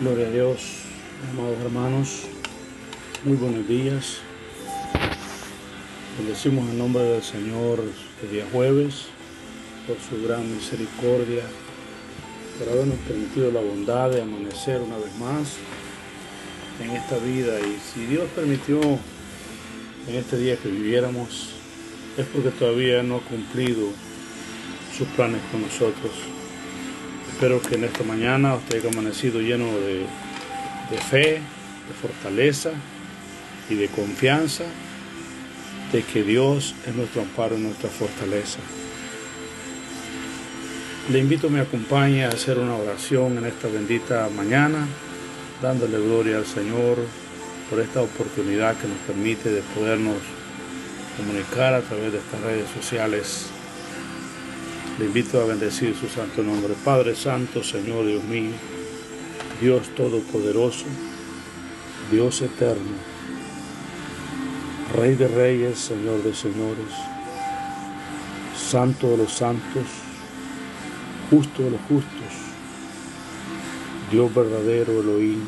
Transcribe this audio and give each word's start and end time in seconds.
Gloria 0.00 0.28
a 0.28 0.30
Dios, 0.30 0.60
amados 1.32 1.58
hermanos. 1.60 2.22
Muy 3.24 3.36
buenos 3.36 3.66
días. 3.66 4.18
Bendecimos 6.16 6.70
el 6.70 6.78
nombre 6.78 7.02
del 7.02 7.22
Señor 7.24 7.82
el 8.22 8.30
día 8.30 8.46
jueves 8.52 9.06
por 9.88 9.96
su 9.98 10.24
gran 10.24 10.54
misericordia, 10.54 11.42
por 12.56 12.68
habernos 12.68 12.96
permitido 13.08 13.50
la 13.50 13.60
bondad 13.60 14.12
de 14.12 14.22
amanecer 14.22 14.80
una 14.82 14.98
vez 14.98 15.12
más 15.16 15.56
en 16.80 16.90
esta 16.92 17.18
vida. 17.18 17.58
Y 17.58 17.80
si 17.80 18.06
Dios 18.06 18.28
permitió 18.36 18.80
en 18.80 20.14
este 20.14 20.38
día 20.38 20.56
que 20.58 20.68
viviéramos, 20.68 21.54
es 22.16 22.24
porque 22.26 22.50
todavía 22.50 23.02
no 23.02 23.16
ha 23.16 23.20
cumplido 23.22 23.88
sus 24.96 25.08
planes 25.08 25.40
con 25.50 25.62
nosotros. 25.62 26.37
Espero 27.38 27.62
que 27.62 27.76
en 27.76 27.84
esta 27.84 28.02
mañana 28.02 28.56
usted 28.56 28.80
haya 28.80 28.88
amanecido 28.88 29.40
lleno 29.40 29.66
de, 29.66 30.98
fe, 31.08 31.34
de 31.34 31.94
fortaleza 32.02 32.72
y 33.70 33.76
de 33.76 33.86
confianza 33.86 34.64
de 35.92 36.02
que 36.02 36.24
Dios 36.24 36.74
es 36.84 36.96
nuestro 36.96 37.22
amparo 37.22 37.56
y 37.56 37.60
nuestra 37.60 37.90
fortaleza. 37.90 38.58
Le 41.12 41.20
invito 41.20 41.46
a 41.46 41.50
me 41.50 41.60
acompañe 41.60 42.24
a 42.24 42.30
hacer 42.30 42.58
una 42.58 42.74
oración 42.74 43.38
en 43.38 43.46
esta 43.46 43.68
bendita 43.68 44.28
mañana, 44.36 44.88
dándole 45.62 45.96
gloria 45.96 46.38
al 46.38 46.46
Señor 46.46 46.96
por 47.70 47.78
esta 47.78 48.02
oportunidad 48.02 48.76
que 48.78 48.88
nos 48.88 48.98
permite 49.06 49.48
de 49.48 49.62
podernos 49.76 50.16
comunicar 51.16 51.74
a 51.74 51.82
través 51.82 52.10
de 52.10 52.18
estas 52.18 52.40
redes 52.40 52.68
sociales 52.74 53.52
le 54.98 55.04
invito 55.04 55.40
a 55.40 55.44
bendecir 55.44 55.94
su 55.94 56.08
santo 56.08 56.42
nombre. 56.42 56.74
Padre 56.84 57.14
Santo, 57.14 57.62
Señor 57.62 58.04
Dios 58.04 58.24
mío, 58.24 58.50
Dios 59.60 59.88
Todopoderoso, 59.94 60.86
Dios 62.10 62.42
Eterno, 62.42 62.96
Rey 64.96 65.14
de 65.14 65.28
Reyes, 65.28 65.78
Señor 65.78 66.22
de 66.24 66.34
Señores, 66.34 66.92
Santo 68.56 69.10
de 69.10 69.18
los 69.18 69.32
Santos, 69.32 69.86
Justo 71.30 71.62
de 71.62 71.70
los 71.70 71.80
Justos, 71.82 72.32
Dios 74.10 74.34
verdadero, 74.34 75.00
Elohim, 75.00 75.42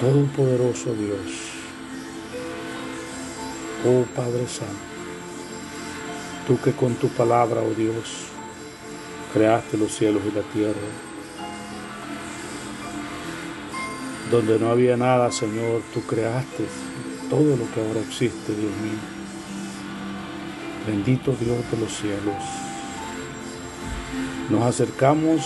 Todopoderoso 0.00 0.92
Dios, 0.94 1.30
oh 3.86 4.04
Padre 4.14 4.46
Santo. 4.48 4.89
Tú 6.46 6.58
que 6.60 6.72
con 6.72 6.94
tu 6.94 7.08
palabra, 7.08 7.60
oh 7.60 7.74
Dios, 7.74 8.26
creaste 9.32 9.76
los 9.76 9.92
cielos 9.92 10.22
y 10.30 10.34
la 10.34 10.42
tierra. 10.42 10.74
Donde 14.30 14.58
no 14.58 14.70
había 14.70 14.96
nada, 14.96 15.30
Señor, 15.30 15.82
tú 15.92 16.02
creaste 16.02 16.64
todo 17.28 17.56
lo 17.56 17.70
que 17.72 17.80
ahora 17.80 18.00
existe, 18.00 18.54
Dios 18.54 18.72
mío. 18.82 18.98
Bendito 20.86 21.32
Dios 21.38 21.58
de 21.70 21.78
los 21.78 21.92
cielos. 21.92 22.42
Nos 24.50 24.62
acercamos 24.62 25.42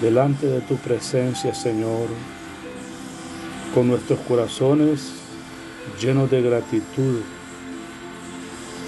delante 0.00 0.46
de 0.46 0.60
tu 0.60 0.76
presencia, 0.76 1.54
Señor, 1.54 2.08
con 3.74 3.88
nuestros 3.88 4.20
corazones 4.20 5.12
llenos 6.00 6.30
de 6.30 6.42
gratitud 6.42 7.20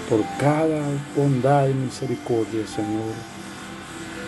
por 0.09 0.23
cada 0.39 0.81
bondad 1.15 1.67
y 1.67 1.73
misericordia, 1.73 2.65
Señor, 2.67 3.13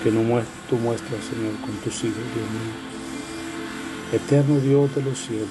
que 0.04 0.12
tú 0.12 0.76
muestras, 0.78 1.24
Señor, 1.24 1.54
con 1.62 1.72
tus 1.84 1.96
hijos, 2.04 2.18
Dios 2.34 2.50
mío. 2.50 2.88
Eterno 4.14 4.60
Dios 4.60 4.96
de 4.96 5.04
los 5.04 5.20
cielos, 5.20 5.50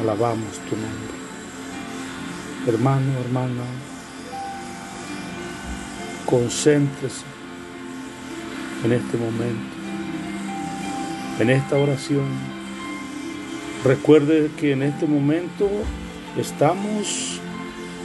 alabamos 0.00 0.58
tu 0.68 0.76
nombre. 0.76 1.22
Hermano, 2.66 3.12
hermana, 3.20 3.64
concéntrese 6.26 7.24
en 8.84 8.92
este 8.92 9.16
momento, 9.16 9.76
en 11.38 11.50
esta 11.50 11.76
oración. 11.76 12.26
Recuerde 13.84 14.50
que 14.58 14.72
en 14.72 14.82
este 14.82 15.06
momento 15.06 15.68
estamos 16.36 17.40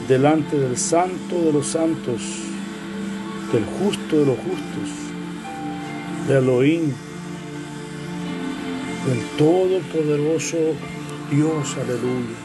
delante 0.07 0.57
del 0.57 0.77
santo 0.77 1.41
de 1.41 1.53
los 1.53 1.67
santos, 1.67 2.21
del 3.51 3.65
justo 3.65 4.19
de 4.19 4.25
los 4.25 4.37
justos, 4.37 4.89
de 6.27 6.37
Elohim, 6.37 6.93
del 9.07 9.19
todopoderoso 9.37 10.57
Dios, 11.31 11.75
aleluya. 11.75 12.37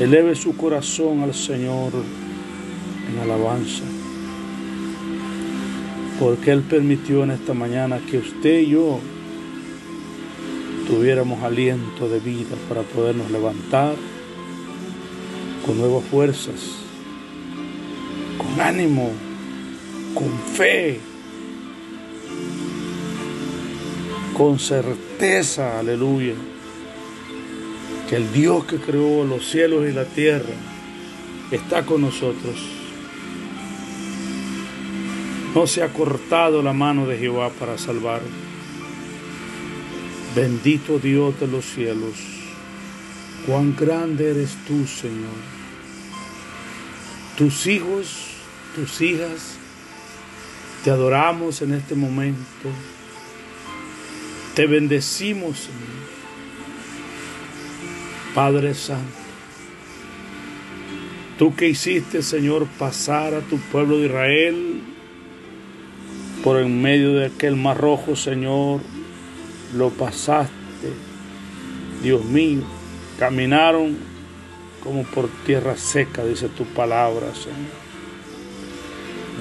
Eleve 0.00 0.34
su 0.34 0.56
corazón 0.56 1.22
al 1.22 1.34
Señor 1.34 1.92
en 3.08 3.18
alabanza, 3.20 3.84
porque 6.18 6.50
Él 6.50 6.62
permitió 6.62 7.24
en 7.24 7.30
esta 7.30 7.54
mañana 7.54 8.00
que 8.10 8.18
usted 8.18 8.60
y 8.60 8.70
yo 8.70 9.00
tuviéramos 10.86 11.42
aliento 11.42 12.08
de 12.08 12.20
vida 12.20 12.56
para 12.68 12.82
podernos 12.82 13.30
levantar 13.30 13.94
con 15.64 15.78
nuevas 15.78 16.04
fuerzas, 16.04 16.60
con 18.36 18.60
ánimo, 18.60 19.10
con 20.14 20.30
fe, 20.54 21.00
con 24.36 24.58
certeza, 24.58 25.78
aleluya, 25.78 26.34
que 28.08 28.16
el 28.16 28.32
Dios 28.32 28.64
que 28.64 28.76
creó 28.76 29.24
los 29.24 29.48
cielos 29.48 29.88
y 29.88 29.92
la 29.92 30.04
tierra 30.04 30.54
está 31.50 31.86
con 31.86 32.02
nosotros. 32.02 32.56
No 35.54 35.66
se 35.66 35.82
ha 35.82 35.92
cortado 35.92 36.62
la 36.62 36.72
mano 36.72 37.06
de 37.06 37.16
Jehová 37.16 37.50
para 37.50 37.78
salvar. 37.78 38.20
Bendito 40.34 40.98
Dios 40.98 41.38
de 41.38 41.46
los 41.46 41.64
cielos, 41.64 42.14
cuán 43.46 43.76
grande 43.76 44.30
eres 44.30 44.56
tú, 44.66 44.84
Señor. 44.84 45.38
Tus 47.38 47.68
hijos, 47.68 48.30
tus 48.74 49.00
hijas, 49.00 49.56
te 50.82 50.90
adoramos 50.90 51.62
en 51.62 51.74
este 51.74 51.94
momento. 51.94 52.68
Te 54.56 54.66
bendecimos, 54.66 55.56
Señor. 55.58 56.04
Padre 58.34 58.74
Santo, 58.74 59.04
tú 61.38 61.54
que 61.54 61.68
hiciste, 61.68 62.22
Señor, 62.22 62.66
pasar 62.76 63.34
a 63.34 63.40
tu 63.40 63.58
pueblo 63.58 63.98
de 63.98 64.06
Israel 64.06 64.82
por 66.42 66.58
en 66.58 66.82
medio 66.82 67.14
de 67.14 67.26
aquel 67.26 67.54
mar 67.54 67.78
rojo, 67.78 68.16
Señor, 68.16 68.80
lo 69.74 69.90
pasaste, 69.90 70.52
Dios 72.02 72.24
mío, 72.24 72.62
caminaron 73.18 73.96
como 74.82 75.04
por 75.04 75.28
tierra 75.46 75.76
seca, 75.76 76.24
dice 76.24 76.48
tu 76.48 76.64
palabra, 76.64 77.34
Señor. 77.34 77.84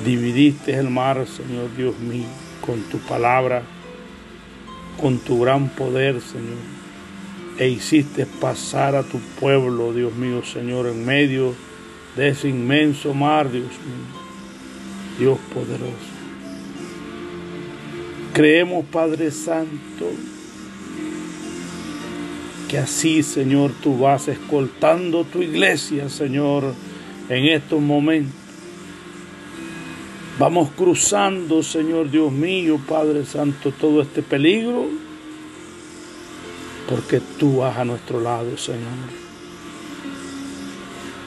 Dividiste 0.05 0.73
el 0.73 0.89
mar, 0.89 1.25
Señor 1.27 1.75
Dios 1.75 1.99
mío, 1.99 2.27
con 2.65 2.81
tu 2.83 2.97
palabra, 2.99 3.63
con 4.99 5.19
tu 5.19 5.41
gran 5.41 5.69
poder, 5.69 6.21
Señor. 6.21 6.57
E 7.59 7.67
hiciste 7.67 8.25
pasar 8.25 8.95
a 8.95 9.03
tu 9.03 9.19
pueblo, 9.39 9.93
Dios 9.93 10.13
mío, 10.15 10.43
Señor, 10.43 10.87
en 10.87 11.05
medio 11.05 11.53
de 12.15 12.29
ese 12.29 12.49
inmenso 12.49 13.13
mar, 13.13 13.51
Dios 13.51 13.65
mío. 13.65 14.23
Dios 15.19 15.37
poderoso. 15.53 16.12
Creemos, 18.33 18.83
Padre 18.85 19.29
Santo, 19.29 20.09
que 22.67 22.79
así, 22.79 23.21
Señor, 23.21 23.71
tú 23.79 23.99
vas 23.99 24.27
escoltando 24.27 25.23
tu 25.23 25.43
iglesia, 25.43 26.09
Señor, 26.09 26.73
en 27.29 27.45
estos 27.45 27.79
momentos. 27.79 28.33
Vamos 30.39 30.69
cruzando, 30.75 31.61
Señor 31.61 32.09
Dios 32.09 32.31
mío, 32.31 32.79
Padre 32.89 33.23
Santo, 33.23 33.71
todo 33.71 34.01
este 34.01 34.23
peligro, 34.23 34.87
porque 36.89 37.21
tú 37.37 37.57
vas 37.57 37.77
a 37.77 37.85
nuestro 37.85 38.19
lado, 38.19 38.57
Señor. 38.57 38.81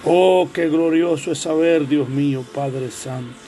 Oh, 0.04 0.48
qué 0.52 0.68
glorioso 0.68 1.30
es 1.30 1.38
saber, 1.38 1.86
Dios 1.86 2.08
mío, 2.08 2.44
Padre 2.52 2.90
Santo 2.90 3.45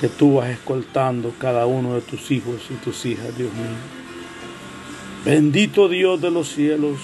que 0.00 0.08
tú 0.08 0.36
vas 0.36 0.48
escoltando 0.48 1.34
cada 1.38 1.66
uno 1.66 1.94
de 1.94 2.00
tus 2.00 2.30
hijos 2.30 2.62
y 2.70 2.74
tus 2.74 3.04
hijas, 3.04 3.36
Dios 3.36 3.52
mío. 3.52 3.76
Bendito 5.24 5.88
Dios 5.88 6.20
de 6.20 6.30
los 6.30 6.48
cielos, 6.48 6.98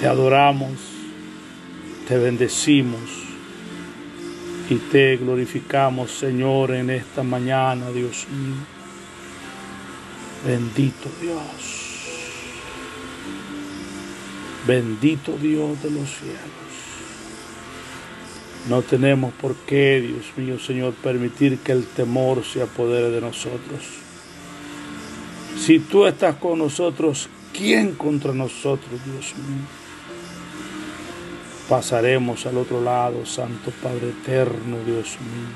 te 0.00 0.06
adoramos, 0.06 0.72
te 2.06 2.16
bendecimos, 2.16 3.24
y 4.68 4.76
te 4.76 5.16
glorificamos, 5.16 6.10
Señor, 6.10 6.72
en 6.72 6.90
esta 6.90 7.22
mañana, 7.22 7.90
Dios 7.90 8.26
mío. 8.30 8.54
Bendito 10.46 11.10
Dios. 11.20 11.40
Bendito 14.66 15.36
Dios 15.36 15.82
de 15.82 15.90
los 15.90 16.08
cielos. 16.08 16.63
No 18.68 18.80
tenemos 18.80 19.34
por 19.34 19.54
qué, 19.54 20.00
Dios 20.00 20.32
mío, 20.36 20.58
Señor, 20.58 20.94
permitir 20.94 21.58
que 21.58 21.72
el 21.72 21.84
temor 21.84 22.44
se 22.44 22.62
apodere 22.62 23.10
de 23.10 23.20
nosotros. 23.20 23.82
Si 25.58 25.78
tú 25.80 26.06
estás 26.06 26.36
con 26.36 26.58
nosotros, 26.58 27.28
¿quién 27.52 27.94
contra 27.94 28.32
nosotros, 28.32 28.90
Dios 29.04 29.34
mío? 29.36 29.66
Pasaremos 31.68 32.46
al 32.46 32.56
otro 32.56 32.82
lado, 32.82 33.24
Santo 33.26 33.70
Padre 33.82 34.10
Eterno, 34.10 34.78
Dios 34.84 35.16
mío, 35.20 35.48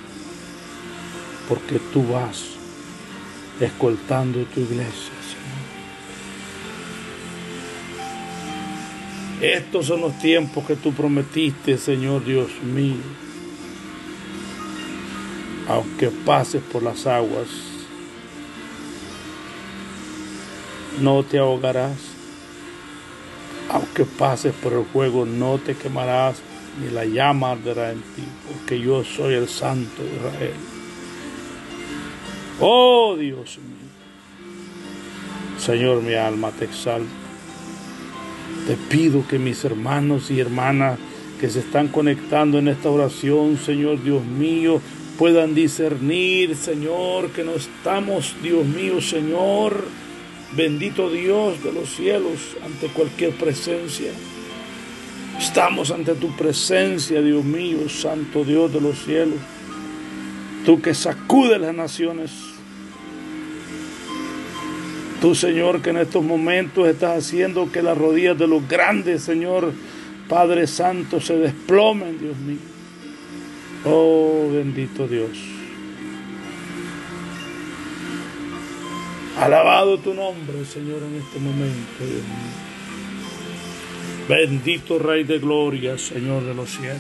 porque 1.49 1.79
tú 1.93 2.07
vas 2.09 2.45
escoltando 3.61 4.43
tu 4.45 4.61
iglesia, 4.61 5.13
Estos 9.41 9.87
son 9.87 10.01
los 10.01 10.19
tiempos 10.19 10.67
que 10.67 10.75
tú 10.75 10.93
prometiste, 10.93 11.79
Señor 11.79 12.25
Dios 12.25 12.49
mío. 12.63 12.97
Aunque 15.69 16.09
pases 16.09 16.61
por 16.61 16.83
las 16.83 17.07
aguas, 17.07 17.47
no 21.01 21.23
te 21.23 21.39
ahogarás. 21.39 21.99
Aunque 23.71 24.05
pases 24.05 24.53
por 24.55 24.73
el 24.73 24.85
fuego, 24.85 25.25
no 25.25 25.59
te 25.59 25.77
quemarás, 25.77 26.39
ni 26.81 26.91
la 26.91 27.05
llama 27.05 27.53
arderá 27.53 27.93
en 27.93 28.01
ti, 28.01 28.25
porque 28.49 28.81
yo 28.81 29.05
soy 29.05 29.35
el 29.35 29.49
Santo 29.49 30.03
de 30.03 30.17
Israel. 30.17 30.55
Oh 32.59 33.15
Dios 33.17 33.59
mío. 33.59 33.89
Señor, 35.59 36.03
mi 36.03 36.15
alma 36.15 36.51
te 36.51 36.65
exalta. 36.65 37.28
Te 38.69 38.77
pido 38.77 39.27
que 39.27 39.39
mis 39.39 39.65
hermanos 39.65 40.31
y 40.31 40.41
hermanas 40.41 40.99
que 41.41 41.49
se 41.49 41.61
están 41.61 41.89
conectando 41.89 42.59
en 42.59 42.69
esta 42.69 42.91
oración, 42.91 43.57
Señor 43.57 44.03
Dios 44.03 44.23
mío, 44.23 44.83
puedan 45.17 45.55
discernir, 45.55 46.55
Señor, 46.55 47.31
que 47.31 47.45
no 47.45 47.53
estamos, 47.53 48.35
Dios 48.43 48.67
mío, 48.67 49.01
Señor, 49.01 49.85
Bendito 50.55 51.09
Dios 51.09 51.65
de 51.65 51.73
los 51.73 51.89
cielos, 51.89 52.59
ante 52.63 52.89
cualquier 52.89 53.33
presencia. 53.37 54.13
Estamos 55.39 55.91
ante 55.91 56.15
tu 56.15 56.37
presencia, 56.37 57.23
Dios 57.23 57.45
mío, 57.45 57.89
Santo 57.89 58.45
Dios 58.45 58.71
de 58.71 58.83
los 58.83 58.99
cielos. 59.03 59.39
Tú 60.67 60.83
que 60.83 60.93
sacudes 60.93 61.59
las 61.59 61.75
naciones. 61.75 62.58
Tú, 65.21 65.35
Señor, 65.35 65.83
que 65.83 65.91
en 65.91 65.99
estos 65.99 66.23
momentos 66.23 66.87
estás 66.87 67.25
haciendo 67.25 67.73
que 67.73 67.83
las 67.83 67.99
rodillas 67.99 68.39
de 68.39 68.47
los 68.47 68.69
grandes, 68.69 69.23
Señor, 69.23 69.73
Padre 70.29 70.69
Santo, 70.69 71.21
se 71.21 71.37
desplomen, 71.37 72.19
Dios 72.21 72.37
mío. 72.37 72.59
Oh, 73.85 74.49
bendito 74.53 75.09
Dios. 75.09 75.31
Alabado 79.39 79.99
tu 79.99 80.15
nombre, 80.15 80.65
Señor, 80.65 81.03
en 81.03 81.17
este 81.17 81.39
momento, 81.41 81.99
Dios 81.99 82.23
mío. 82.23 82.69
Bendito 84.29 84.99
Rey 84.99 85.25
de 85.25 85.39
Gloria, 85.39 85.97
Señor 85.97 86.45
de 86.45 86.55
los 86.55 86.71
cielos. 86.71 86.99